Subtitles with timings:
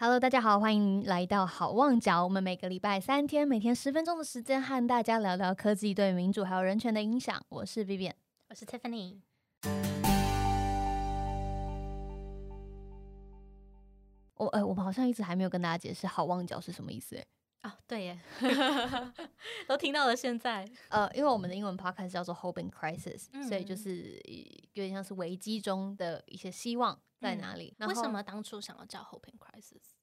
[0.00, 2.22] Hello，大家好，欢迎来到好望角。
[2.22, 7.44] 我们每个礼拜三天，每天十分钟的时间，和大家聊聊科技对民主还有人权的影响。
[7.48, 8.12] 我是 Vivian，
[8.48, 9.18] 我是 Tiffany。
[14.36, 17.20] 我呃，我们好像一直还没有跟大家解释好望角是什么意思。
[17.64, 18.20] 哦，对耶，
[19.66, 20.14] 都听到了。
[20.14, 24.12] 现在，呃，因为我们的英文 podcast 叫做 Hope in Crisis，所以就是
[24.74, 27.74] 有点像是危机中的一些希望在哪里。
[27.80, 29.47] 为什么当初想要叫 Hope in Crisis？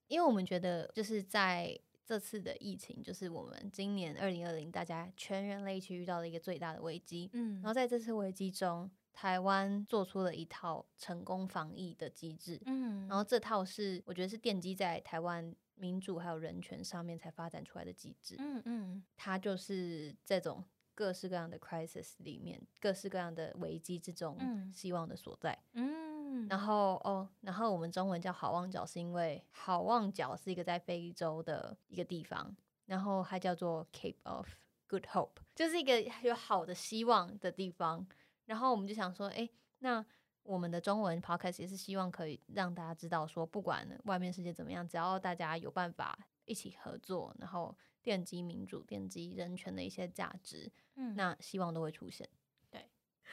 [0.07, 7.29] 因为我们觉得就是在这次的疫情，就是我们今年二零二零大家全人类一起遇到的一个最大的危机。
[7.33, 12.61] 嗯，然后在这次危机中，台湾做出了一套成功防疫的机制。
[12.65, 15.55] 嗯，然后这套是我觉得是奠基在台湾。
[15.77, 24.37] 民主还有人权上面才发展出来的机制，嗯嗯，它就是这种各式各样的 crisis 里面，各式各样的危机之中，
[24.73, 26.04] 希望的所在，嗯，
[26.49, 34.47] 然后哦，然后我们中文叫好望角，是因为好望角是一个在非洲的一个地方，然后它叫做 Cape of
[34.87, 38.07] Good Hope，就是一个有好的希望的地方，
[38.45, 40.05] 然后我们就想说，哎，那。
[40.47, 52.29] 我们的中文 podcast 也是希望可以让大家知道，说不管外面世界怎么样，只要大家有办法一起合作，然后奠基民主、奠基人权的一些价值，嗯，那希望都会出现。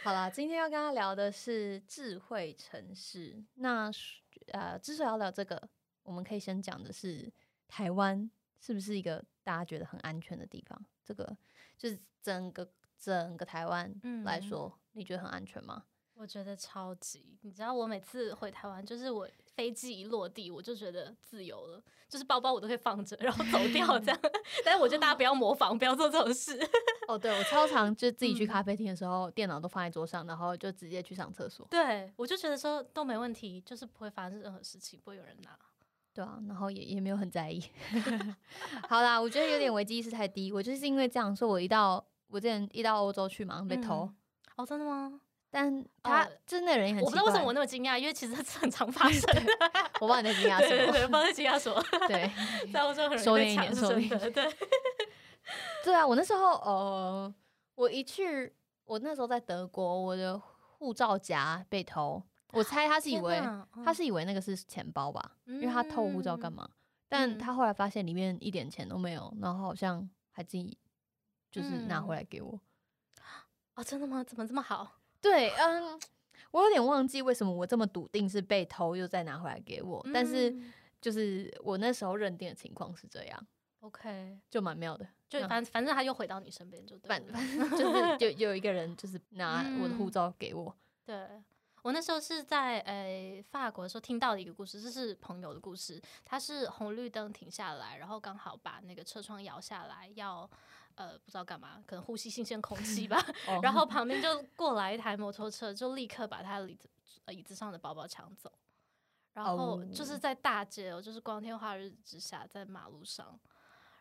[0.02, 3.40] 对，好了，今天要跟他聊的是智慧城市。
[3.54, 3.88] 那
[4.52, 5.68] 呃，之所以要聊这个，
[6.02, 7.32] 我们可以先讲的是
[7.68, 8.28] 台湾
[8.58, 10.84] 是不是一个大家觉得很安全的地方？
[11.04, 11.36] 这个
[11.78, 13.94] 就是整个整个台湾
[14.24, 15.84] 来说，你觉得很安全吗？
[16.14, 24.20] 我觉得超级，你知道，我每次回台湾，就是我飞机一落地，我就觉得自由了，就是包包我都可以放着，然后走掉这样。
[24.64, 26.58] 但是我觉得大家不要模仿，不要做这种事。
[27.08, 31.66] 哦，对我超常就自己去咖啡厅的时候，电脑都放在桌上，然后就直接去上厕所。
[31.70, 35.50] 对，我就觉得说都没问题，就是不会发生任何事情，不会有人拿。
[36.14, 37.62] 对啊，然后也也没有很在意。
[38.88, 40.52] 好啦，我觉得有点危机意识太低。
[40.52, 44.08] 我就是因为这样说，我一到我之前一到欧洲去嘛，被偷。
[44.56, 45.20] 哦，真的吗？
[45.50, 49.22] 但他真的人也很，我不知道为什么我那么惊讶，因为其实 很常发生。
[50.00, 50.92] 我帮你在惊讶什么？
[50.92, 51.82] 对，帮在惊讶什么？
[52.08, 52.30] 对，
[52.72, 54.32] 在欧洲很收敛一点，收敛一点。
[54.32, 54.44] 对，
[55.84, 57.34] 对啊，我那时候呃，
[57.74, 58.52] 我一去，
[58.84, 62.22] 我那时候在德国，我的护照夹被偷，
[62.52, 63.40] 我猜他是以为
[63.84, 66.68] 他是以为那个是钱包吧，因为他偷护照干嘛？
[67.08, 70.78] 但他后来发现里面一点钱都没有，然后好像还自己
[71.50, 72.58] 就是拿回来给我。
[73.74, 74.22] 啊，真的吗？
[74.24, 75.00] 怎么这么好？
[75.20, 76.00] 对，嗯，
[76.50, 80.54] 我有点忘记为什么我这么笃定是被偷又再拿回来给我，但是
[81.00, 83.46] 就是我那时候认定的情况是这样
[83.82, 91.42] ，OK，就蛮妙的，就反反正他又回到你身边就对，反正就是 有有一个人就是拿我的护照给我，对。
[91.82, 96.00] 我那时候是在呃法国的时候听到的一个故事，这是朋友的故事。
[96.24, 100.48] 他是红绿灯停下来，然后刚好把那个车窗摇下来，要
[100.94, 103.20] 呃不知道干嘛，可能呼吸新鲜空气吧。
[103.64, 106.88] 然后旁边就过来一台摩托车，就立刻把他椅子
[107.32, 108.52] 椅子上的包包抢走。
[109.32, 113.36] 然后就是在大街，就是光天化日之下，在马路上。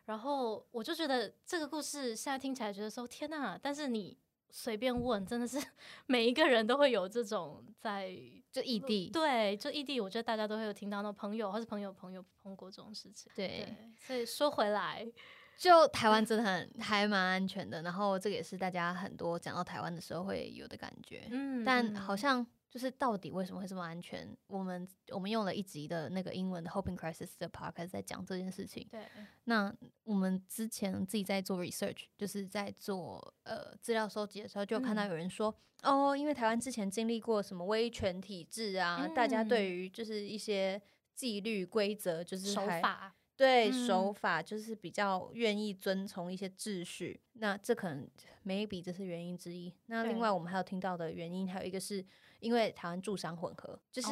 [0.04, 4.18] 然后我就觉得这个故事现在听起来觉得说天哪，但是你。
[4.54, 5.56] 随便问，真的是
[6.04, 8.14] 每一个人都会有这种在
[8.50, 13.32] 就异地，对，就异地，我觉得大家都会有听到那朋友或是朋友朋友碰过这种事情。
[13.34, 15.10] 对，所以说回来，
[15.56, 17.80] 就台湾真的很还蛮安全的。
[17.80, 21.26] 然后这个也是大家很多讲到台湾的时候会有的感觉。
[21.30, 22.46] 嗯，但好像。
[22.72, 24.26] 就是到底为什么会这么安全？
[24.46, 28.88] 我们我们用了一集的那个英文的 Hoping Crisis 的 podcast 在讲这件事情。
[28.90, 29.04] 对，
[29.44, 29.70] 那
[30.04, 40.80] 我们之前自己在做 research，就是在做呃资料收集的时候，就看到有人说，哦，因为台湾之前经历过什么威权体制啊，大家对于就是一些
[41.14, 43.14] 纪律规则就是守法。
[43.42, 48.08] 对手法就是比较愿意遵从一些秩序，那这可能
[48.46, 49.74] maybe 这是原因之一。
[49.86, 52.06] 那另外我们还有听到的原因，还有一个是
[52.38, 54.08] 因为台湾住商混合，就是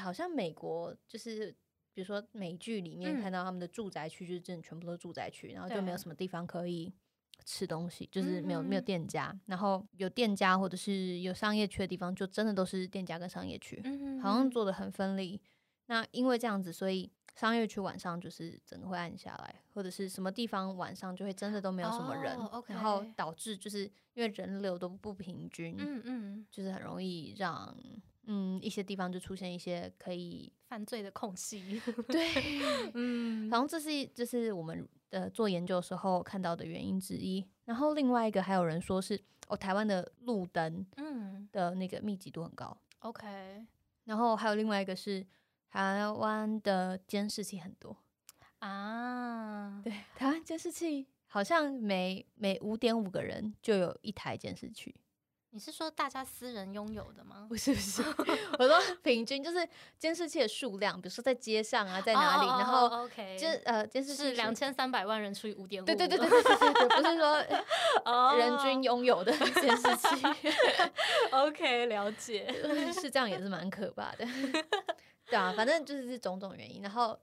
[0.00, 1.54] 好像美国就是
[1.92, 6.90] 比如说美剧里面看到他们的住宅区就是真的全部都是住宅区，然后就没有什么地方可以
[7.44, 13.82] 吃东西，就是没有没有店家，然后有店家或者是有商业区的地方，就真的都是店家跟商业区，
[14.22, 15.38] 好像做的很分离。
[15.86, 22.38] 那因为这样子，所以商业区晚上就是整个会暗下来，或者是什么地方晚上就会真的都没有什么人，
[22.68, 23.84] 然后导致就是
[24.14, 27.76] 因为人流都不平均，嗯嗯，就是很容易让
[28.26, 32.30] 嗯一些地方就出现一些可以犯罪的空隙， 对，
[32.94, 37.44] 嗯，然后这是这是我们呃做研究时候看到的原因之一。
[37.64, 41.48] 然后另外一个还有人说是哦，台湾的路灯嗯。
[41.50, 43.64] 的那个密集度很高，OK，
[44.04, 45.26] 然后还有另外一个是。
[45.74, 47.96] 台湾的监视器很多
[48.60, 54.94] 啊，对，台湾监视器好像每每五点五个人就有一台监视器。
[55.54, 57.46] 你是说大家私人拥有的吗？
[57.48, 58.02] 不是不是，
[58.58, 70.26] 我说平均就是监视器的数量，比如说在街上啊，在哪里，然后 OK，就呃监视器两千三百万人除以五点五，对对对对对对对，不是说人均拥有的监视器。
[71.30, 72.52] OK，了解，
[72.92, 74.26] 是这样也是蛮可怕的。
[75.26, 77.16] 对啊，反正就是这种种原因，然后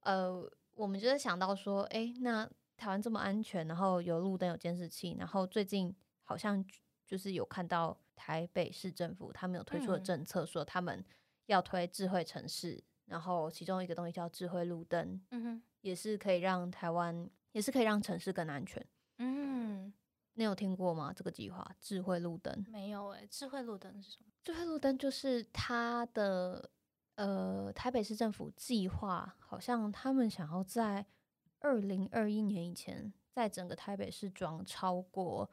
[0.00, 0.42] 呃，
[0.74, 2.48] 我们就是想到说，哎，那
[2.78, 6.64] 台湾这么安全，然后有路灯有监视器，然后最近好像。
[7.06, 11.04] 就是有看到台北市政府他们有推出的政策，说他们
[11.46, 18.84] 要推智慧城市，然后其中一个东西叫智慧路灯，嗯哼，也是可以让台湾，也是可以让城市更安全。
[19.18, 19.92] 嗯，
[20.32, 21.12] 你有听过吗？
[21.12, 22.64] 这个计划智慧路灯？
[22.70, 24.26] 没有诶，智慧路灯是什么？
[24.42, 26.70] 智慧路灯就是它的
[27.16, 31.04] 呃，台北市政府计划，好像他们想要在
[31.60, 35.50] 二零二一年以前，在整个台北市装超过。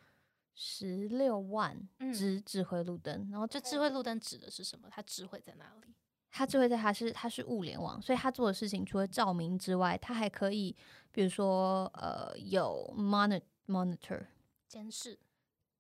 [0.53, 4.87] 十六万只智慧路灯，然后这智慧路灯指的是什么？
[4.91, 5.93] 它智慧在哪里？
[6.29, 10.75] 它智慧在它是它是物联网，所以它做的事情除了照明之外，它还可以，
[11.11, 14.25] 比如说呃有 monitor monitor
[14.67, 15.19] 监视，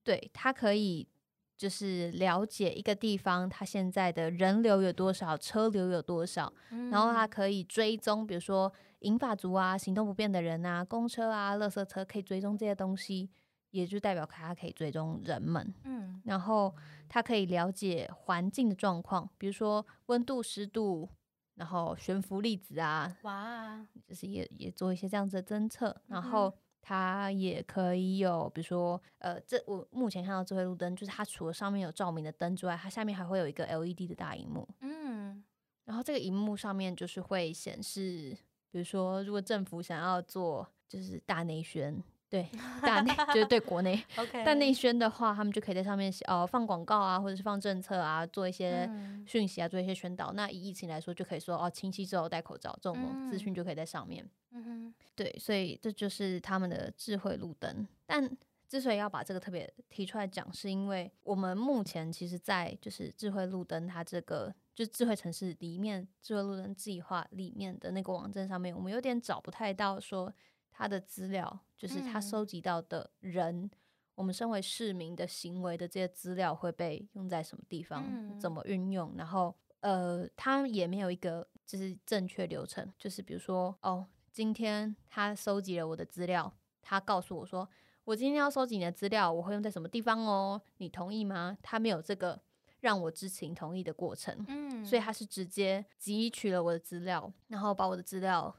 [0.03, 1.07] 对，它可以
[1.55, 6.51] 就是了解一个地方它现在的人流有多少，车流有多少，
[6.91, 13.29] 然后它可以追踪，比如说银发族啊、行动不便的人啊、公车啊、垃圾车，可以追踪这些东西。
[13.71, 16.73] 也就代表它可以追踪人们，嗯，然后
[17.09, 21.09] 它可以了解环境的状况，比如说温度、湿度，
[21.55, 25.95] 然后悬浮粒子啊，哇，就是也也做一些这样子的侦测。
[26.07, 35.43] 然后它也可以有，比如说，呃，这我目前看到智慧路灯，就是它除了上面有照明的灯之外，它下面还会有一个 LED 的大荧幕，嗯，
[35.85, 38.37] 然后这个荧幕上面就是会显示，
[38.69, 42.03] 比如说如果政府想要做就是大内宣。
[42.31, 42.47] 对，
[42.81, 44.01] 大内就是对国内，
[44.45, 48.89] 但内宣的话，他们就可以在上面呃放广告啊，或者是放政策啊，做一些
[49.27, 50.31] 讯息啊，做一些宣导。
[50.31, 54.25] 那以疫情来说，就可以说哦，亲戚之后戴口罩这种资讯就可以在上面。
[54.51, 57.85] 嗯哼，对，所以这就是他们的智慧路灯。
[58.05, 58.29] 但
[58.69, 70.33] 之所以要把这个特别提出来讲，是因为我们目前其实，在就是智慧路灯它这个就智慧城市里面，智慧路灯计划里面的那个网站上面，我们有点找不太到说。
[70.81, 73.69] 他的资料就是他收集到的人，
[74.15, 78.03] 我们身为市民的行为的这些资料会被用在什么地方，
[78.39, 79.13] 怎么运用？
[79.15, 86.51] 然后，呃，他也没有一个就是正确流程，就是比如说，哦，今天他收集了我的资料，
[86.81, 87.69] 他告诉我说，
[88.03, 90.59] 我今天要收集你的资料，我会用在什么地方哦？
[90.77, 91.55] 你同意吗？
[91.61, 92.41] 他没有这个
[92.79, 98.55] 让我知情同意的过程，嗯，所以他是直接汲取了我的资料，然后把我的资料。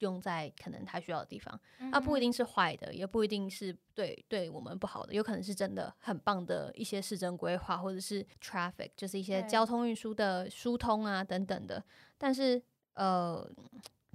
[0.00, 1.58] 用在可能他需要的地方，
[1.92, 11.84] 它不一定是坏的，也不一定是对对我们不好的，有可能是真的很棒的一些市政规划，或者是 traffic，就是一些交通运输的疏通啊等等的。
[12.18, 12.62] 但是
[12.94, 13.46] 呃，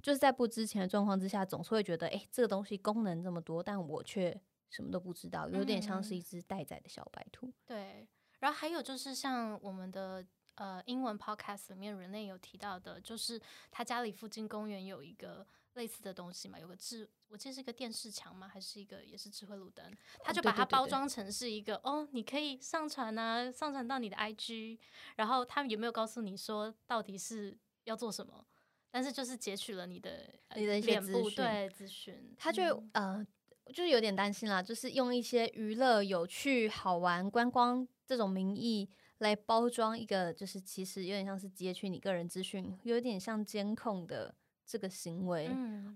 [0.02, 4.38] 就是在不知情的状况之下，总是会觉得，哎，这个东西功能这么多，但我却
[4.68, 7.52] 什么都不知道，有点像是一只待宰的小白兔。
[7.64, 8.08] 对，
[8.40, 10.24] 然后还有就是像我们的
[10.56, 13.40] 呃英文 podcast 里面人类有提到的，就是
[13.70, 15.46] 他家里附近公园有一个。
[15.76, 19.84] 类似的东西嘛，有个智，我记得是一个电视墙嘛，还是一个也是智慧路灯，
[20.20, 24.78] 他就把它包装成是一个哦，你可以上传啊，上传到你的 IG，
[25.16, 28.44] 然后他们有没有告诉你说到底是要做什么？
[28.90, 33.24] 但是就是截取了你的你的一些资讯，对资讯，他就呃，
[33.66, 44.34] 就是有点担心啦，就是用一些娱乐、有趣、好玩、观光这种名义来包装一个，就是其实有点像是截取你个人资讯，有点像监控的。
[44.66, 45.48] 这个行为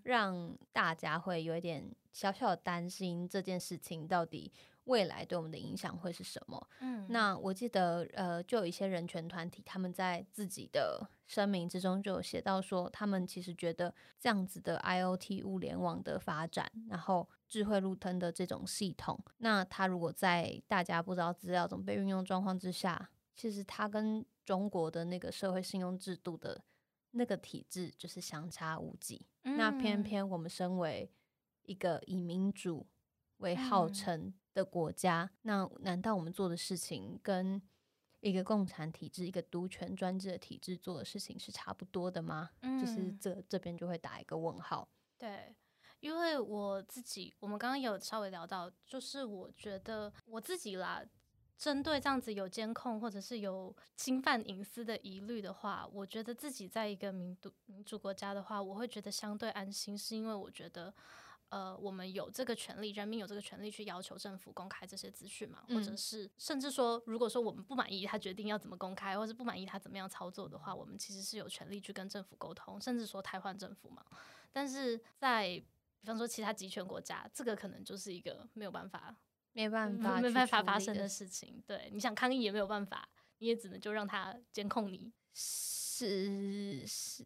[0.05, 4.53] 让大家会有一点小小的担心，这件事情到底
[4.85, 6.69] 未来对我们的影响会是什么？
[6.81, 26.62] 嗯，那我记得呃，就有一些人权团体，他们在自己的声明之中就有写到说，他们其实觉得这样子的 IOT 物联网的发展，然后智慧路灯的这种系统，那它如果在大家不知道资料怎么被运用状况之下，其实它跟中国的那个社会信用制度的。
[27.12, 31.11] 那个体制就是相差无几，那偏偏我们身为
[31.62, 32.87] 一个以民主
[33.38, 37.61] 为号称的国家，那难道我们做的事情跟
[38.21, 42.50] 一个共产体制、一个独权专制的体制做的事情是差不多的吗？
[42.81, 44.88] 就是这这边就会打一个问号。
[45.17, 45.57] 对，
[46.00, 51.05] 因为我自己，我们刚刚有稍微聊到，就是我觉得我自己啦。
[51.61, 60.93] 针对这样子有监控或者是有侵犯隐私的疑虑的话，我觉得自己在一个民主民主国家的话，我会觉得相对安心，是因为我觉得。
[61.50, 65.64] 呃，我们有这个权利，人民有这个权利去要求政府公开这些资讯嘛？
[65.69, 74.00] 或者是甚至说，如果说我们不满意他决定要怎么公开，或是不满意他怎么样操作的话，我们其实是有权利去跟政府沟通，甚至说汰换政府嘛。
[74.52, 75.61] 但是在
[76.00, 79.12] 比方说其他集权国家，这个可能就是一个没有办法、
[79.52, 81.62] 没办法、没办法发生的事情。
[81.66, 85.12] 对，你想抗议也没有办法，你也只能就让他监控你。
[85.33, 87.25] 是是。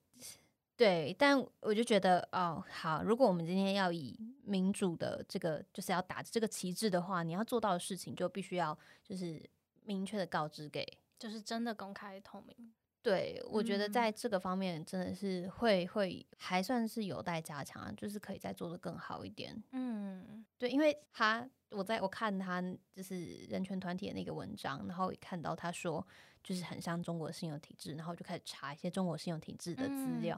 [0.76, 9.40] 对，但我就觉得哦，好，如果我们今天要以民主的这个就是要打这个旗帜的话，你要做到的事情就必须要就是
[9.84, 10.84] 明确的告知给，
[11.16, 12.72] 就是真的公开透明。
[13.04, 19.62] 对，我觉得在这个方面真的是会会还算是有待加强，就是可以再做的更好一点。
[19.70, 22.60] 嗯，对，因为他我在我看他
[22.92, 26.04] 就是人权团体的那个文章，然后也看到他说。
[26.46, 30.36] 就是很像中国信用体制，然后就开始查一些中国信用体制的资料，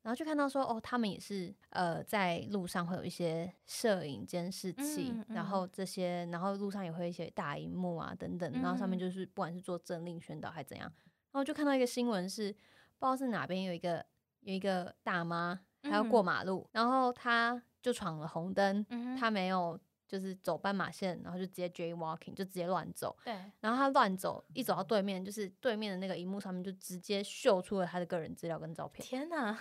[0.00, 10.90] 然后就看到说，哦，他们也是呃在路上会有一些摄影监视器，然后这些，然后路上也会一些大荧幕啊等等，然后上面就是不管是做政令宣导还是怎样，
[11.34, 14.06] 然后就看到一个新闻是，不知道是哪边有一个
[14.40, 18.86] 有一个大妈她要过马路，然后她就闯了红灯，
[19.18, 19.78] 她没有。
[20.06, 23.16] 就是走斑马线，然后就直接 J walking，就直接乱走。
[23.24, 23.34] 对。
[23.58, 29.04] 然后她乱走，一走到对面，就是对面的那个荧幕上面就直接秀出了她的个人资料跟照片。
[29.04, 29.58] 天哪，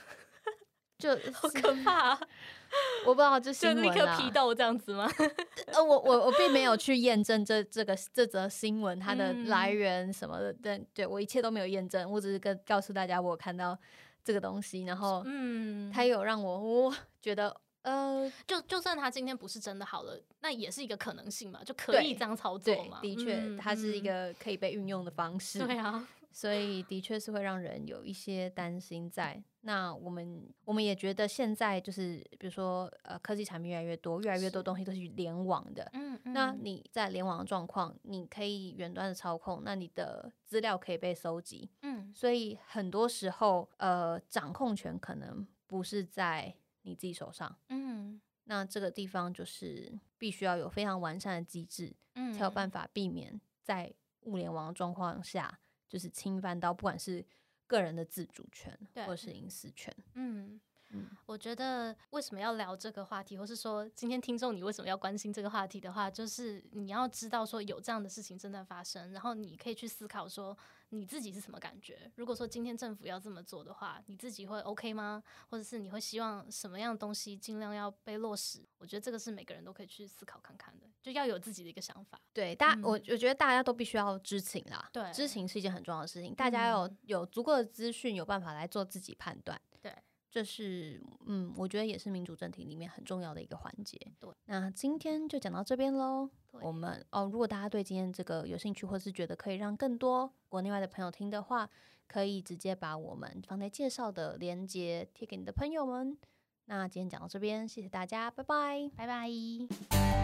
[1.04, 2.18] 就 好可怕！
[3.06, 4.18] 我不知道这新闻啊。
[4.18, 5.12] 批斗这样子吗？
[5.68, 13.78] 呃，我我我并没有去验证这这个这则新闻它的来源什么的，但对我一切都没有验证，我只是跟告诉大家我看到
[14.24, 17.54] 这个东西，然后嗯，他有让我我觉得。
[17.84, 23.00] 呃，就就算他今天不是真的好了，那也是一个可能性嘛，就可以这样操作嘛。
[23.02, 25.60] 的确，它是一个可以被运用的方式。
[25.60, 29.42] 对啊，所以的确是会让人有一些担心在。
[29.62, 35.90] 那我们我们也觉得现在就是，比如说呃，科技产品越来越多，越来越多东西都是联网的。
[35.94, 36.34] 嗯嗯。
[36.34, 41.70] 那你在联网的状况，你可以远端的操控，那你的资料可以被收集。
[41.84, 42.12] 嗯。
[42.14, 46.56] 所以很多时候，呃，掌控权可能不是在。
[46.86, 55.62] 你自己手上，嗯，那这个地方就是必须要有非常完善的机制，嗯，才有办法避免在物联网状况下，
[55.94, 57.24] 就是侵犯到不管是
[57.68, 60.60] 个人的自主权或者是隐私权，嗯。
[61.26, 70.56] 我觉得为什么要聊这个话题，或是说今天听众你为什么要关心这个话题的话，就是你要知道说有这样的事情正在发生，然后你可以去思考说
[70.94, 72.12] 你自己是什么感觉。
[72.16, 75.22] 如果说今天政府要这么做的话，你自己会 OK 吗？
[75.50, 78.64] 或者是你会希望什么样的东西尽量要被落实？
[78.78, 82.20] 我觉得这个是每个人都可以去思考看看的，就要有自己的一个想法。
[82.32, 89.60] 对，大我我觉得大家都必须要知情啦，对，知情是一件很重要的事情，大家有有足够的资讯，有办法来做自己判断。
[89.82, 89.92] 对。
[90.30, 94.00] 这是嗯，我觉得也是民主政体里面很重要的一个环节。
[94.20, 96.28] 对，那今天就讲到这边喽。
[96.62, 101.70] 我们哦，如果大家对今天这个有兴趣，或是觉得可以让更多国内外的朋友听的话，
[102.08, 106.18] 可以直接把我们放在介绍的链接贴给你的朋友们。
[106.66, 110.23] 那今天讲到这边，谢谢大家，拜拜，拜拜。